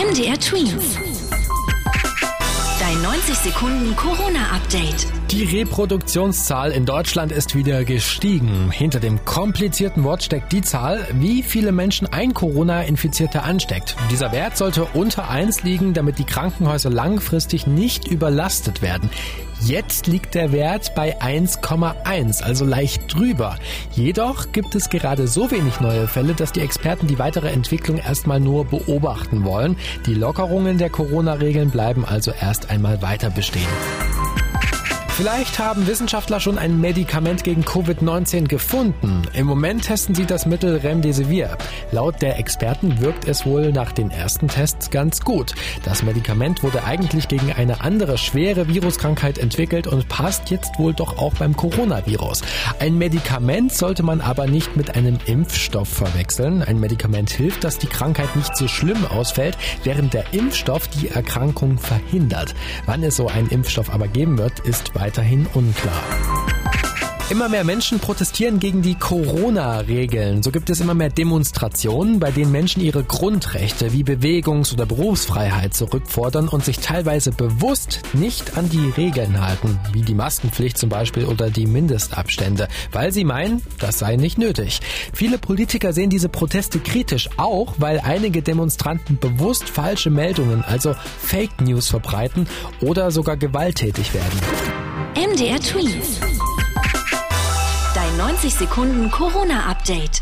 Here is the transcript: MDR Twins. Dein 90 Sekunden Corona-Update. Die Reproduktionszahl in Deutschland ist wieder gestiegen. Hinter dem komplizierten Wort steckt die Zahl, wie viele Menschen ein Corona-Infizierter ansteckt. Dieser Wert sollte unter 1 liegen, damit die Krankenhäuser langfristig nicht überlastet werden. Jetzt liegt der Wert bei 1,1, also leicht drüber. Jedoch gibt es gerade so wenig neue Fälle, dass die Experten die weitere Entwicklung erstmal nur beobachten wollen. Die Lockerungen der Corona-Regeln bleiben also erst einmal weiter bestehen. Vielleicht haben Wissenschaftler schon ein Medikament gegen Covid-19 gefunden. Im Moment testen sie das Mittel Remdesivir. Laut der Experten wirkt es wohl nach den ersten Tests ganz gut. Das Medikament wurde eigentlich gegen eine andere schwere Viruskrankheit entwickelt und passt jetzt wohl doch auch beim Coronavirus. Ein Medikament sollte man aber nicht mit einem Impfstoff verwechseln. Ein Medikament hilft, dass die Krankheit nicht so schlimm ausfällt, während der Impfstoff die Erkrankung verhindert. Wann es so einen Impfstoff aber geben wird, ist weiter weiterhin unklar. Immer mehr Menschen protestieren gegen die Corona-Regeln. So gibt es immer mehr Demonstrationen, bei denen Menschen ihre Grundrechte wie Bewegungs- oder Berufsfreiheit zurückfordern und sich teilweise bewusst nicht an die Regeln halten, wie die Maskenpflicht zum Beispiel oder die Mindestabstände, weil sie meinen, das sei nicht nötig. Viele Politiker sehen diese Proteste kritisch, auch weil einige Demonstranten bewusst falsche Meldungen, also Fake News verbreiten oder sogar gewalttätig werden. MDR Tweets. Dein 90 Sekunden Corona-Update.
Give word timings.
MDR 0.00 0.40
Twins. 0.40 0.96
Dein 2.80 3.02
90 3.02 3.34
Sekunden 3.34 3.94
Corona-Update. 3.96 5.06
Die 5.30 5.44
Reproduktionszahl 5.44 6.72
in 6.72 6.86
Deutschland 6.86 7.32
ist 7.32 7.54
wieder 7.54 7.84
gestiegen. 7.84 8.70
Hinter 8.70 8.98
dem 8.98 9.22
komplizierten 9.26 10.02
Wort 10.02 10.22
steckt 10.22 10.52
die 10.52 10.62
Zahl, 10.62 11.06
wie 11.12 11.42
viele 11.42 11.70
Menschen 11.70 12.06
ein 12.10 12.32
Corona-Infizierter 12.32 13.44
ansteckt. 13.44 13.94
Dieser 14.10 14.32
Wert 14.32 14.56
sollte 14.56 14.86
unter 14.94 15.28
1 15.28 15.64
liegen, 15.64 15.92
damit 15.92 16.18
die 16.18 16.24
Krankenhäuser 16.24 16.88
langfristig 16.88 17.66
nicht 17.66 18.08
überlastet 18.08 18.80
werden. 18.80 19.10
Jetzt 19.62 20.06
liegt 20.06 20.34
der 20.34 20.52
Wert 20.52 20.94
bei 20.94 21.20
1,1, 21.20 22.42
also 22.42 22.64
leicht 22.64 23.14
drüber. 23.14 23.56
Jedoch 23.92 24.52
gibt 24.52 24.74
es 24.74 24.88
gerade 24.88 25.28
so 25.28 25.50
wenig 25.50 25.80
neue 25.80 26.08
Fälle, 26.08 26.32
dass 26.34 26.52
die 26.52 26.60
Experten 26.60 27.06
die 27.06 27.18
weitere 27.18 27.50
Entwicklung 27.50 27.98
erstmal 27.98 28.40
nur 28.40 28.64
beobachten 28.64 29.44
wollen. 29.44 29.76
Die 30.06 30.14
Lockerungen 30.14 30.78
der 30.78 30.88
Corona-Regeln 30.88 31.70
bleiben 31.70 32.06
also 32.06 32.32
erst 32.32 32.70
einmal 32.70 33.02
weiter 33.02 33.28
bestehen. 33.28 33.68
Vielleicht 35.16 35.58
haben 35.58 35.86
Wissenschaftler 35.86 36.40
schon 36.40 36.56
ein 36.56 36.80
Medikament 36.80 37.44
gegen 37.44 37.62
Covid-19 37.62 38.46
gefunden. 38.46 39.22
Im 39.34 39.46
Moment 39.46 39.84
testen 39.84 40.14
sie 40.14 40.24
das 40.24 40.46
Mittel 40.46 40.76
Remdesivir. 40.78 41.58
Laut 41.92 42.22
der 42.22 42.38
Experten 42.38 43.00
wirkt 43.00 43.28
es 43.28 43.44
wohl 43.44 43.70
nach 43.70 43.92
den 43.92 44.10
ersten 44.10 44.48
Tests 44.48 44.88
ganz 44.88 45.20
gut. 45.20 45.54
Das 45.84 46.02
Medikament 46.02 46.62
wurde 46.62 46.84
eigentlich 46.84 47.28
gegen 47.28 47.52
eine 47.52 47.82
andere 47.82 48.16
schwere 48.16 48.68
Viruskrankheit 48.68 49.36
entwickelt 49.36 49.86
und 49.86 50.08
passt 50.08 50.48
jetzt 50.48 50.78
wohl 50.78 50.94
doch 50.94 51.18
auch 51.18 51.34
beim 51.34 51.54
Coronavirus. 51.54 52.40
Ein 52.78 52.96
Medikament 52.96 53.74
sollte 53.74 54.02
man 54.02 54.22
aber 54.22 54.46
nicht 54.46 54.74
mit 54.76 54.94
einem 54.96 55.18
Impfstoff 55.26 55.88
verwechseln. 55.88 56.62
Ein 56.62 56.80
Medikament 56.80 57.28
hilft, 57.30 57.64
dass 57.64 57.76
die 57.76 57.88
Krankheit 57.88 58.34
nicht 58.36 58.56
so 58.56 58.68
schlimm 58.68 59.04
ausfällt, 59.06 59.58
während 59.84 60.14
der 60.14 60.32
Impfstoff 60.32 60.88
die 60.88 61.08
Erkrankung 61.08 61.76
verhindert. 61.78 62.54
Wann 62.86 63.02
es 63.02 63.16
so 63.16 63.28
einen 63.28 63.48
Impfstoff 63.48 63.92
aber 63.92 64.08
geben 64.08 64.38
wird, 64.38 64.60
ist 64.60 64.94
weiter 64.94 65.09
weiterhin 65.10 65.44
unklar. 65.54 66.04
Immer 67.30 67.48
mehr 67.48 67.62
Menschen 67.62 68.00
protestieren 68.00 68.58
gegen 68.58 68.82
die 68.82 68.96
Corona-Regeln. 68.96 70.42
So 70.42 70.50
gibt 70.50 70.68
es 70.68 70.80
immer 70.80 70.94
mehr 70.94 71.10
Demonstrationen, 71.10 72.18
bei 72.18 72.32
denen 72.32 72.50
Menschen 72.50 72.82
ihre 72.82 73.04
Grundrechte 73.04 73.92
wie 73.92 74.02
Bewegungs- 74.02 74.72
oder 74.72 74.84
Berufsfreiheit 74.84 75.72
zurückfordern 75.72 76.48
und 76.48 76.64
sich 76.64 76.80
teilweise 76.80 77.30
bewusst 77.30 78.00
nicht 78.14 78.58
an 78.58 78.68
die 78.68 78.90
Regeln 78.96 79.40
halten, 79.40 79.78
wie 79.92 80.02
die 80.02 80.16
Maskenpflicht 80.16 80.76
zum 80.76 80.88
Beispiel 80.88 81.24
oder 81.24 81.50
die 81.50 81.66
Mindestabstände, 81.66 82.66
weil 82.90 83.12
sie 83.12 83.22
meinen, 83.22 83.62
das 83.78 84.00
sei 84.00 84.16
nicht 84.16 84.36
nötig. 84.36 84.80
Viele 85.12 85.38
Politiker 85.38 85.92
sehen 85.92 86.10
diese 86.10 86.28
Proteste 86.28 86.80
kritisch, 86.80 87.30
auch 87.36 87.74
weil 87.78 88.00
einige 88.00 88.42
Demonstranten 88.42 89.18
bewusst 89.20 89.68
falsche 89.68 90.10
Meldungen, 90.10 90.64
also 90.64 90.96
Fake 91.20 91.60
News 91.60 91.86
verbreiten 91.86 92.48
oder 92.80 93.12
sogar 93.12 93.36
gewalttätig 93.36 94.14
werden. 94.14 94.79
MDR 95.20 95.60
Tweets. 95.60 96.18
Dein 97.94 98.16
90 98.16 98.54
Sekunden 98.54 99.10
Corona-Update. 99.10 100.19